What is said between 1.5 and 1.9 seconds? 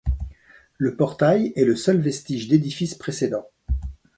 est le